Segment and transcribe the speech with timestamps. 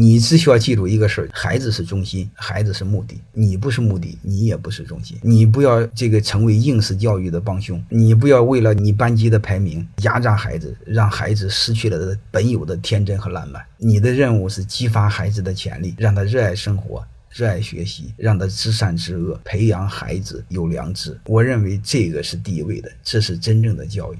[0.00, 5.18] 你只需要记住一个事儿：孩子是中心，孩子是目的，你不是目的，你也不是中心。
[5.20, 13.62] 你不要这个成为应试教育的帮凶，你不要为了你班级的排名压榨孩子，让孩子失去了本有的天真和烂漫。
[13.76, 17.04] 你的任务是激发孩子的潜力，让他热爱生活。
[17.32, 21.16] 热爱学习，让他知善知恶，培养孩子有良知。
[21.26, 24.18] 我认为这个是第一位的，这是真正的教育。